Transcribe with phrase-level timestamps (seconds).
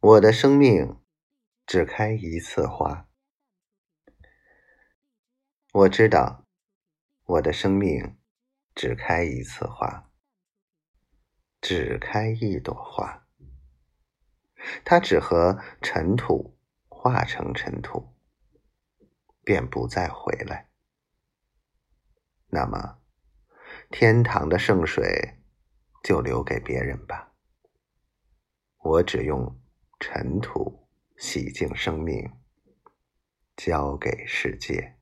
[0.00, 0.96] 我的生命
[1.66, 3.08] 只开一次花。
[5.72, 6.46] 我知道，
[7.24, 8.16] 我的生命
[8.76, 10.12] 只开一次花，
[11.60, 13.26] 只开一朵花。
[14.84, 16.56] 它只和尘土
[16.88, 18.14] 化成尘土，
[19.42, 20.70] 便不再回来。
[22.46, 23.00] 那么，
[23.90, 25.40] 天堂的圣水
[26.04, 27.34] 就留给别人吧。
[28.76, 29.60] 我只用。
[30.00, 32.30] 尘土洗净生命，
[33.56, 34.97] 交给世界。